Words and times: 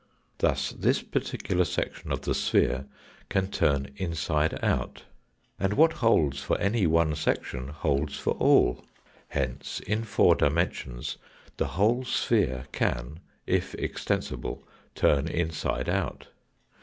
Thus 0.39 0.71
this 0.71 1.03
particular 1.03 1.63
section 1.63 2.11
of 2.11 2.21
the 2.21 2.33
sphere 2.33 2.85
can 3.29 3.49
turn 3.51 3.91
inside 3.97 4.57
out, 4.63 5.03
and 5.59 5.73
what 5.73 5.93
holds 6.01 6.41
for 6.41 6.57
any 6.59 6.87
one 6.87 7.13
section 7.13 7.67
holds 7.67 8.17
for 8.17 8.33
all. 8.39 8.83
Hence 9.27 9.79
in 9.81 10.03
four 10.03 10.33
dimensions 10.33 11.17
the 11.57 11.67
whole 11.77 12.03
sphere 12.03 12.65
can, 12.71 13.19
if 13.45 13.75
extensible 13.75 14.63
turn 14.95 15.27
inside 15.27 15.87
out. 15.87 16.29